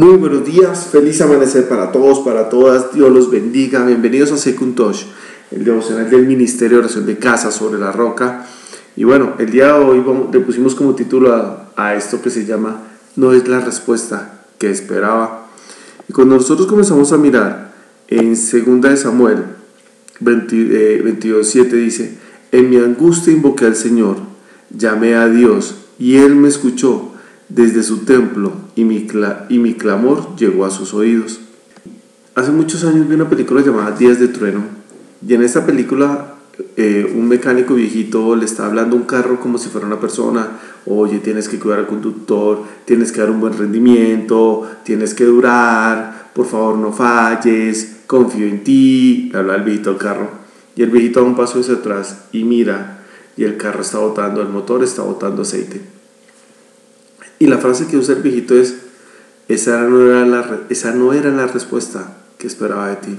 Muy 0.00 0.16
buenos 0.16 0.46
días, 0.46 0.88
feliz 0.90 1.20
amanecer 1.20 1.68
para 1.68 1.92
todos, 1.92 2.20
para 2.20 2.48
todas, 2.48 2.94
Dios 2.94 3.12
los 3.12 3.30
bendiga, 3.30 3.84
bienvenidos 3.84 4.32
a 4.32 4.38
Secuntosh, 4.38 5.04
el 5.50 5.62
devocional 5.62 6.08
del 6.08 6.26
Ministerio 6.26 6.78
de 6.78 6.84
Oración 6.84 7.04
de 7.04 7.18
Casa 7.18 7.52
sobre 7.52 7.78
la 7.78 7.92
Roca. 7.92 8.46
Y 8.96 9.04
bueno, 9.04 9.34
el 9.38 9.50
día 9.50 9.66
de 9.66 9.72
hoy 9.72 10.02
le 10.32 10.40
pusimos 10.40 10.74
como 10.74 10.94
título 10.94 11.34
a, 11.76 11.94
esto 11.94 12.22
que 12.22 12.30
se 12.30 12.46
llama 12.46 12.80
No 13.14 13.34
es 13.34 13.46
la 13.46 13.60
respuesta 13.60 14.40
que 14.56 14.70
esperaba. 14.70 15.50
Y 16.08 16.14
cuando 16.14 16.36
nosotros 16.36 16.66
comenzamos 16.66 17.12
a 17.12 17.18
mirar 17.18 17.74
en 18.08 18.30
2 18.30 18.80
de 18.80 18.96
Samuel 18.96 19.44
22.7 20.22 21.72
eh, 21.74 21.76
dice, 21.76 22.18
en 22.52 22.70
mi 22.70 22.78
angustia 22.78 23.34
invoqué 23.34 23.66
al 23.66 23.76
Señor, 23.76 24.16
llamé 24.70 25.14
a 25.14 25.28
Dios 25.28 25.74
y 25.98 26.16
Él 26.16 26.36
me 26.36 26.48
escuchó 26.48 27.12
desde 27.50 27.82
su 27.82 28.04
templo 28.04 28.52
y 28.76 28.84
mi, 28.84 29.06
y 29.48 29.58
mi 29.58 29.74
clamor 29.74 30.34
llegó 30.36 30.64
a 30.64 30.70
sus 30.70 30.94
oídos. 30.94 31.40
Hace 32.34 32.52
muchos 32.52 32.84
años 32.84 33.08
vi 33.08 33.14
una 33.14 33.28
película 33.28 33.60
llamada 33.60 33.90
Días 33.90 34.18
de 34.18 34.28
Trueno 34.28 34.62
y 35.26 35.34
en 35.34 35.42
esta 35.42 35.66
película 35.66 36.36
eh, 36.76 37.12
un 37.16 37.28
mecánico 37.28 37.74
viejito 37.74 38.36
le 38.36 38.44
está 38.44 38.66
hablando 38.66 38.96
a 38.96 39.00
un 39.00 39.04
carro 39.04 39.40
como 39.40 39.58
si 39.58 39.68
fuera 39.68 39.86
una 39.86 40.00
persona, 40.00 40.48
oye, 40.86 41.18
tienes 41.18 41.48
que 41.48 41.58
cuidar 41.58 41.80
al 41.80 41.86
conductor, 41.86 42.62
tienes 42.84 43.12
que 43.12 43.20
dar 43.20 43.30
un 43.30 43.40
buen 43.40 43.56
rendimiento, 43.56 44.68
tienes 44.84 45.14
que 45.14 45.24
durar, 45.24 46.30
por 46.34 46.46
favor 46.46 46.76
no 46.76 46.92
falles, 46.92 48.02
confío 48.06 48.46
en 48.46 48.62
ti, 48.62 49.30
le 49.32 49.38
habla 49.38 49.56
el 49.56 49.62
viejito 49.62 49.90
al 49.90 49.98
carro. 49.98 50.30
Y 50.76 50.82
el 50.82 50.90
viejito 50.90 51.20
da 51.20 51.26
un 51.26 51.36
paso 51.36 51.60
hacia 51.60 51.74
atrás 51.74 52.26
y 52.32 52.44
mira, 52.44 53.04
y 53.36 53.44
el 53.44 53.56
carro 53.56 53.82
está 53.82 53.98
botando, 53.98 54.40
el 54.40 54.48
motor 54.48 54.84
está 54.84 55.02
botando 55.02 55.42
aceite. 55.42 55.99
Y 57.40 57.46
la 57.46 57.56
frase 57.58 57.86
que 57.86 57.96
usa 57.96 58.14
el 58.14 58.22
viejito 58.22 58.54
es, 58.54 58.76
esa 59.48 59.80
no 59.84 60.06
era 60.06 60.26
la, 60.26 60.60
esa 60.68 60.92
no 60.92 61.14
era 61.14 61.30
la 61.30 61.46
respuesta 61.46 62.18
que 62.38 62.46
esperaba 62.46 62.88
de 62.88 62.96
ti. 62.96 63.18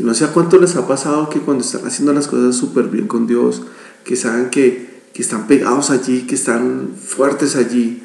Y 0.00 0.02
no 0.02 0.12
sé 0.12 0.24
a 0.24 0.32
cuánto 0.32 0.58
les 0.58 0.74
ha 0.74 0.88
pasado 0.88 1.30
que 1.30 1.38
cuando 1.38 1.64
están 1.64 1.86
haciendo 1.86 2.12
las 2.12 2.26
cosas 2.26 2.56
súper 2.56 2.88
bien 2.88 3.06
con 3.06 3.28
Dios, 3.28 3.62
que 4.04 4.16
saben 4.16 4.50
que, 4.50 5.02
que 5.14 5.22
están 5.22 5.46
pegados 5.46 5.90
allí, 5.90 6.26
que 6.26 6.34
están 6.34 6.90
fuertes 7.00 7.54
allí, 7.54 8.02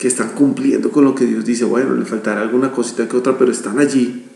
que 0.00 0.08
están 0.08 0.30
cumpliendo 0.30 0.90
con 0.90 1.04
lo 1.04 1.14
que 1.14 1.26
Dios 1.26 1.44
dice, 1.44 1.64
bueno, 1.64 1.94
le 1.94 2.04
faltará 2.04 2.42
alguna 2.42 2.72
cosita 2.72 3.08
que 3.08 3.16
otra, 3.16 3.38
pero 3.38 3.52
están 3.52 3.78
allí. 3.78 4.26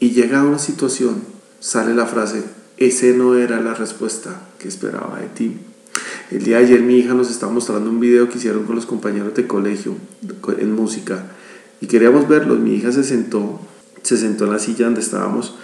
Y 0.00 0.12
llega 0.12 0.42
una 0.42 0.58
situación, 0.58 1.22
sale 1.60 1.94
la 1.94 2.06
frase, 2.06 2.44
ese 2.78 3.12
no 3.12 3.34
era 3.34 3.60
la 3.60 3.74
respuesta 3.74 4.40
que 4.58 4.68
esperaba 4.68 5.20
de 5.20 5.26
ti. 5.26 5.67
El 6.30 6.42
día 6.42 6.58
de 6.58 6.64
ayer 6.64 6.82
mi 6.82 6.98
hija 6.98 7.14
nos 7.14 7.30
estaba 7.30 7.50
mostrando 7.52 7.88
un 7.88 8.00
video 8.00 8.28
que 8.28 8.36
hicieron 8.36 8.64
con 8.64 8.76
los 8.76 8.84
compañeros 8.84 9.32
de 9.34 9.46
colegio 9.46 9.94
en 10.58 10.74
música 10.74 11.24
y 11.80 11.86
queríamos 11.86 12.28
verlo. 12.28 12.54
Mi 12.56 12.74
hija 12.74 12.92
se 12.92 13.02
sentó, 13.02 13.58
se 14.02 14.18
sentó 14.18 14.44
en 14.44 14.52
la 14.52 14.58
silla 14.58 14.84
donde 14.84 15.00
estábamos, 15.00 15.54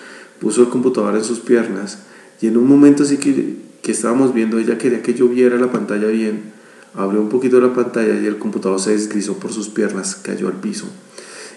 puso 0.41 0.63
el 0.63 0.71
computador 0.71 1.17
en 1.17 1.25
sus 1.25 1.41
piernas 1.41 1.99
y 2.41 2.47
en 2.47 2.57
un 2.57 2.67
momento 2.67 3.03
así 3.03 3.19
que, 3.19 3.57
que 3.83 3.93
estábamos 3.93 4.33
viendo, 4.33 4.59
ella 4.59 4.79
quería 4.79 5.03
que 5.03 5.13
yo 5.13 5.29
viera 5.29 5.59
la 5.59 5.71
pantalla 5.71 6.07
bien, 6.07 6.55
abrió 6.95 7.21
un 7.21 7.29
poquito 7.29 7.61
la 7.61 7.75
pantalla 7.75 8.19
y 8.19 8.25
el 8.25 8.39
computador 8.39 8.81
se 8.81 8.93
deslizó 8.93 9.35
por 9.35 9.53
sus 9.53 9.69
piernas, 9.69 10.15
cayó 10.15 10.49
al 10.49 10.55
piso. 10.55 10.87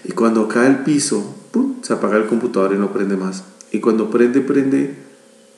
Y 0.03 0.11
cuando 0.11 0.49
cae 0.49 0.67
al 0.67 0.83
piso, 0.83 1.33
se 1.81 1.93
apaga 1.93 2.17
el 2.17 2.25
computador 2.25 2.73
y 2.73 2.77
no 2.77 2.91
prende 2.91 3.15
más. 3.15 3.45
Y 3.71 3.79
cuando 3.79 4.09
prende, 4.09 4.41
prende 4.41 4.95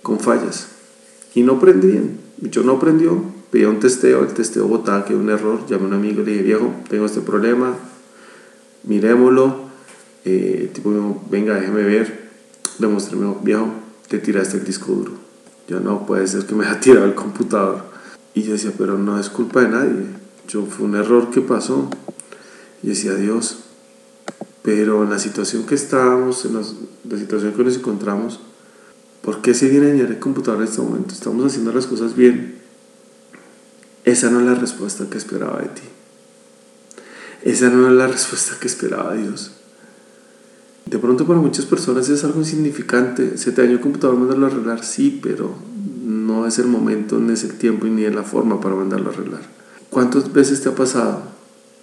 con 0.03 0.19
fallas. 0.19 0.67
Y 1.33 1.43
no 1.43 1.59
prende 1.59 1.87
bien. 1.87 2.19
Yo 2.41 2.63
no 2.63 2.79
prendió 2.79 3.38
pedí 3.51 3.65
un 3.65 3.79
testeo, 3.79 4.23
el 4.23 4.33
testeo 4.33 4.67
botaba 4.67 5.05
que 5.05 5.15
un 5.15 5.29
error, 5.29 5.65
llamé 5.67 5.85
a 5.85 5.87
un 5.87 5.93
amigo 5.93 6.21
y 6.21 6.25
le 6.25 6.31
dije, 6.31 6.43
viejo, 6.43 6.73
tengo 6.89 7.05
este 7.05 7.21
problema, 7.21 7.75
miremoslo, 8.83 9.69
eh, 10.25 10.59
el 10.61 10.69
tipo 10.69 10.89
me 10.89 10.97
dijo, 10.97 11.23
venga, 11.29 11.55
déjeme 11.55 11.83
ver, 11.83 12.29
le 12.79 12.87
viejo, 13.43 13.73
te 14.07 14.19
tiraste 14.19 14.57
el 14.57 14.65
disco 14.65 14.91
duro. 14.91 15.13
Yo 15.67 15.79
no, 15.79 16.05
puede 16.05 16.27
ser 16.27 16.45
que 16.45 16.55
me 16.55 16.65
haya 16.65 16.79
tirado 16.79 17.05
el 17.05 17.15
computador. 17.15 17.83
Y 18.33 18.43
yo 18.43 18.53
decía, 18.53 18.71
pero 18.77 18.97
no 18.97 19.19
es 19.19 19.29
culpa 19.29 19.61
de 19.61 19.69
nadie, 19.69 20.05
yo 20.47 20.65
fue 20.65 20.85
un 20.85 20.95
error 20.95 21.29
que 21.29 21.41
pasó. 21.41 21.89
Y 22.81 22.87
decía, 22.87 23.13
Dios, 23.15 23.59
pero 24.61 25.03
en 25.03 25.09
la 25.09 25.19
situación 25.19 25.65
que 25.65 25.75
estábamos, 25.75 26.45
en 26.45 26.53
la 26.53 27.17
situación 27.17 27.53
que 27.53 27.63
nos 27.63 27.75
encontramos, 27.75 28.39
¿por 29.21 29.41
qué 29.41 29.53
se 29.53 29.67
viene 29.67 29.87
a 29.87 29.89
dañar 29.89 30.11
el 30.11 30.19
computador 30.19 30.61
en 30.61 30.67
este 30.67 30.81
momento? 30.81 31.13
Estamos 31.13 31.45
haciendo 31.45 31.73
las 31.73 31.87
cosas 31.87 32.15
bien 32.15 32.59
esa 34.09 34.29
no 34.29 34.39
es 34.39 34.45
la 34.45 34.55
respuesta 34.55 35.05
que 35.09 35.17
esperaba 35.17 35.61
de 35.61 35.67
ti. 35.69 35.81
Esa 37.43 37.69
no 37.69 37.87
es 37.87 37.93
la 37.93 38.07
respuesta 38.07 38.57
que 38.59 38.67
esperaba 38.67 39.13
Dios. 39.13 39.51
De 40.85 40.97
pronto 40.97 41.25
para 41.27 41.39
muchas 41.39 41.65
personas 41.65 42.09
es 42.09 42.23
algo 42.23 42.39
insignificante. 42.39 43.37
Se 43.37 43.51
te 43.51 43.61
dañó 43.61 43.73
el 43.73 43.79
computador, 43.79 44.17
mandarlo 44.17 44.47
a 44.47 44.49
arreglar. 44.49 44.83
Sí, 44.83 45.19
pero 45.21 45.55
no 46.03 46.47
es 46.47 46.59
el 46.59 46.67
momento, 46.67 47.19
ni 47.19 47.33
es 47.33 47.43
el 47.43 47.53
tiempo 47.57 47.85
y 47.85 47.91
ni 47.91 48.05
es 48.05 48.15
la 48.15 48.23
forma 48.23 48.59
para 48.59 48.75
mandarlo 48.75 49.09
a 49.09 49.13
arreglar. 49.13 49.41
¿Cuántas 49.89 50.33
veces 50.33 50.61
te 50.61 50.69
ha 50.69 50.75
pasado 50.75 51.21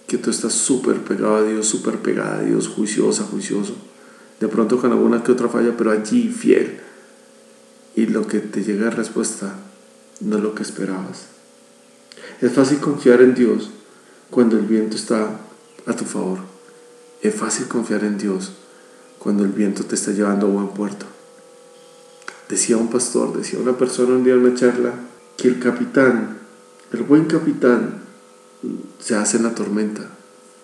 que 0.07 0.17
tú 0.17 0.29
estás 0.29 0.53
súper 0.53 0.97
pegado 0.97 1.37
a 1.37 1.43
Dios, 1.43 1.67
súper 1.67 1.99
pegada 1.99 2.39
a 2.39 2.41
Dios, 2.41 2.67
juiciosa, 2.67 3.23
juicioso? 3.23 3.75
De 4.39 4.47
pronto 4.47 4.77
con 4.79 4.91
alguna 4.91 5.23
que 5.23 5.31
otra 5.31 5.47
falla, 5.47 5.75
pero 5.77 5.91
allí 5.91 6.29
fiel. 6.29 6.79
Y 7.95 8.07
lo 8.07 8.27
que 8.27 8.39
te 8.39 8.63
llega 8.63 8.87
a 8.87 8.91
respuesta 8.91 9.55
no 10.19 10.37
es 10.37 10.43
lo 10.43 10.53
que 10.53 10.63
esperabas. 10.63 11.36
Es 12.41 12.51
fácil 12.51 12.79
confiar 12.79 13.21
en 13.21 13.33
Dios 13.33 13.71
cuando 14.29 14.57
el 14.57 14.65
viento 14.65 14.95
está 14.95 15.39
a 15.85 15.93
tu 15.93 16.05
favor. 16.05 16.39
Es 17.21 17.33
fácil 17.33 17.67
confiar 17.67 18.03
en 18.03 18.17
Dios 18.17 18.53
cuando 19.19 19.43
el 19.43 19.51
viento 19.51 19.83
te 19.83 19.95
está 19.95 20.11
llevando 20.11 20.47
a 20.47 20.49
buen 20.49 20.69
puerto. 20.69 21.05
Decía 22.49 22.77
un 22.77 22.89
pastor, 22.89 23.35
decía 23.35 23.59
una 23.59 23.77
persona 23.77 24.15
un 24.15 24.23
día 24.23 24.33
en 24.33 24.39
una 24.39 24.55
charla, 24.55 24.93
que 25.35 25.47
el 25.47 25.59
capitán, 25.59 26.37
el 26.93 27.03
buen 27.03 27.25
capitán, 27.25 28.01
se 28.99 29.15
hace 29.15 29.37
en 29.37 29.43
la 29.43 29.55
tormenta, 29.55 30.03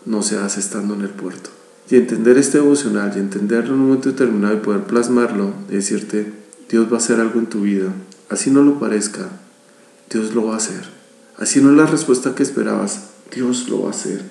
no 0.06 0.24
se 0.24 0.38
hace 0.38 0.60
estando 0.60 0.94
en 0.94 1.02
el 1.02 1.10
puerto. 1.10 1.50
Y 1.90 1.98
entender 1.98 2.38
este 2.38 2.60
emocional 2.60 3.12
y 3.16 3.20
entenderlo 3.20 3.74
en 3.74 3.82
un 3.82 3.88
momento 3.88 4.10
determinado 4.10 4.56
y 4.56 4.60
poder 4.62 4.84
plasmarlo, 4.84 5.54
decirte, 5.70 6.32
Dios 6.70 6.88
va 6.90 6.96
a 6.96 7.00
hacer 7.00 7.20
algo 7.20 7.40
en 7.40 7.48
tu 7.48 7.62
vida, 7.62 7.92
así 8.30 8.50
no 8.50 8.64
lo 8.64 8.80
parezca, 8.80 9.28
Dios 10.10 10.34
lo 10.34 10.46
va 10.46 10.54
a 10.54 10.58
hacer. 10.58 10.93
Así 11.38 11.62
no 11.62 11.72
es 11.72 11.78
la 11.78 11.86
respuesta 11.86 12.36
que 12.36 12.44
esperabas, 12.44 13.10
Dios 13.34 13.68
lo 13.70 13.84
va 13.84 13.88
a 13.88 13.92
hacer. 13.92 14.22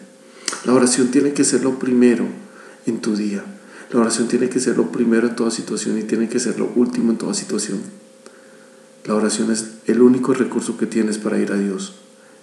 La 0.64 0.74
oración 0.74 1.10
tiene 1.10 1.32
que 1.32 1.44
ser 1.44 1.64
lo 1.64 1.78
primero 1.78 2.26
en 2.86 3.00
tu 3.00 3.16
día. 3.16 3.44
La 3.90 4.00
oración 4.00 4.28
tiene 4.28 4.48
que 4.48 4.60
ser 4.60 4.76
lo 4.76 4.90
primero 4.92 5.28
en 5.28 5.36
toda 5.36 5.50
situación 5.50 5.98
y 5.98 6.04
tiene 6.04 6.28
que 6.28 6.40
ser 6.40 6.58
lo 6.58 6.70
último 6.76 7.10
en 7.10 7.18
toda 7.18 7.34
situación. 7.34 7.80
La 9.04 9.14
oración 9.14 9.50
es 9.50 9.66
el 9.86 10.00
único 10.00 10.32
recurso 10.32 10.76
que 10.76 10.86
tienes 10.86 11.18
para 11.18 11.38
ir 11.38 11.52
a 11.52 11.56
Dios. 11.56 11.96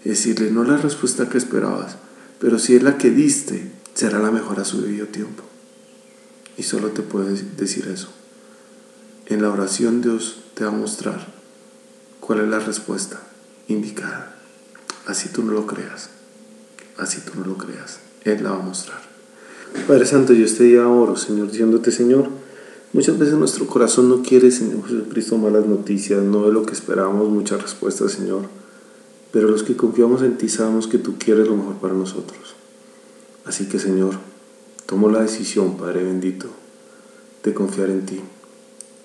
Es 0.04 0.12
decirle, 0.12 0.52
no 0.52 0.64
la 0.64 0.78
respuesta 0.78 1.30
que 1.30 1.38
esperabas, 1.38 1.96
pero 2.40 2.60
si 2.60 2.76
es 2.76 2.84
la 2.84 2.98
que 2.98 3.10
diste, 3.10 3.72
será 3.94 4.20
la 4.20 4.32
mejor 4.32 4.60
a 4.60 4.66
su 4.66 4.82
debido 4.82 5.08
tiempo. 5.08 5.44
Y 6.58 6.64
solo 6.64 6.90
te 6.90 7.02
puedo 7.02 7.28
decir 7.58 7.88
eso. 7.88 8.10
En 9.28 9.42
la 9.42 9.50
oración 9.50 10.02
Dios 10.02 10.42
te 10.56 10.66
va 10.66 10.72
a 10.72 10.74
mostrar 10.74 11.34
cuál 12.20 12.42
es 12.42 12.50
la 12.50 12.60
respuesta 12.60 13.22
indicada. 13.68 14.39
Así 15.10 15.30
tú 15.30 15.42
no 15.42 15.54
lo 15.54 15.66
creas. 15.66 16.12
Así 16.96 17.22
tú 17.22 17.32
no 17.40 17.44
lo 17.44 17.58
creas. 17.58 18.00
Él 18.26 18.44
la 18.44 18.52
va 18.52 18.58
a 18.58 18.62
mostrar. 18.62 19.02
Padre 19.88 20.06
Santo, 20.06 20.34
yo 20.34 20.46
este 20.46 20.66
día 20.66 20.88
oro, 20.88 21.16
Señor, 21.16 21.50
diciéndote, 21.50 21.92
Señor, 21.92 22.30
muchas 22.94 23.18
veces 23.18 23.34
nuestro 23.34 23.66
corazón 23.66 24.08
no 24.08 24.22
quiere, 24.22 24.52
Señor 24.52 24.88
Jesucristo, 24.88 25.40
malas 25.40 25.66
noticias, 25.66 26.22
no 26.22 26.48
es 26.48 26.54
lo 26.54 26.64
que 26.64 26.74
esperamos, 26.74 27.28
muchas 27.28 27.60
respuestas, 27.60 28.12
Señor. 28.12 28.44
Pero 29.32 29.48
los 29.48 29.64
que 29.64 29.76
confiamos 29.76 30.22
en 30.22 30.38
ti 30.38 30.48
sabemos 30.48 30.88
que 30.88 31.00
tú 31.00 31.18
quieres 31.18 31.48
lo 31.48 31.56
mejor 31.56 31.78
para 31.78 31.96
nosotros. 31.96 32.54
Así 33.46 33.68
que, 33.68 33.80
Señor, 33.80 34.14
tomo 34.86 35.10
la 35.10 35.24
decisión, 35.24 35.76
Padre 35.76 36.04
bendito, 36.04 36.50
de 37.44 37.56
confiar 37.56 37.90
en 37.90 38.06
ti. 38.06 38.22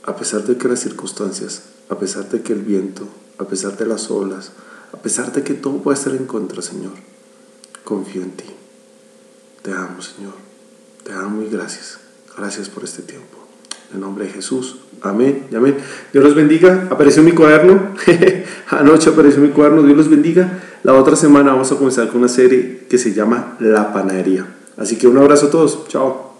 A 0.02 0.16
pesar 0.16 0.44
de 0.44 0.58
que 0.58 0.68
las 0.68 0.80
circunstancias, 0.80 1.62
a 1.88 1.98
pesar 1.98 2.28
de 2.28 2.42
que 2.42 2.52
el 2.52 2.60
viento, 2.60 3.08
a 3.38 3.44
pesar 3.44 3.78
de 3.78 3.86
las 3.86 4.10
olas, 4.10 4.52
a 4.94 4.96
pesar 4.96 5.32
de 5.32 5.42
que 5.42 5.54
todo 5.54 5.78
puede 5.82 5.98
estar 5.98 6.14
en 6.14 6.24
contra, 6.24 6.62
Señor, 6.62 6.92
confío 7.82 8.22
en 8.22 8.30
ti. 8.30 8.44
Te 9.62 9.72
amo, 9.72 10.00
Señor. 10.00 10.34
Te 11.02 11.12
amo 11.12 11.42
y 11.42 11.48
gracias. 11.48 11.98
Gracias 12.38 12.68
por 12.68 12.84
este 12.84 13.02
tiempo. 13.02 13.38
En 13.92 14.00
nombre 14.00 14.26
de 14.26 14.30
Jesús. 14.30 14.76
Amén 15.02 15.46
amén. 15.54 15.76
Dios 16.12 16.24
los 16.24 16.36
bendiga. 16.36 16.86
Apareció 16.90 17.24
mi 17.24 17.32
cuaderno. 17.32 17.94
Anoche 18.70 19.10
apareció 19.10 19.40
mi 19.40 19.48
cuaderno. 19.48 19.82
Dios 19.82 19.96
los 19.96 20.08
bendiga. 20.08 20.62
La 20.84 20.94
otra 20.94 21.16
semana 21.16 21.50
vamos 21.50 21.72
a 21.72 21.76
comenzar 21.76 22.06
con 22.08 22.18
una 22.18 22.28
serie 22.28 22.86
que 22.88 22.96
se 22.96 23.12
llama 23.12 23.56
La 23.58 23.92
Panadería. 23.92 24.46
Así 24.76 24.96
que 24.96 25.08
un 25.08 25.18
abrazo 25.18 25.46
a 25.46 25.50
todos. 25.50 25.88
Chao. 25.88 26.33